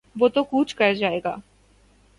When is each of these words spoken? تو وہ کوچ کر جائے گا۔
تو 0.15 0.39
وہ 0.39 0.43
کوچ 0.43 0.75
کر 0.75 0.93
جائے 0.93 1.19
گا۔ 1.23 1.35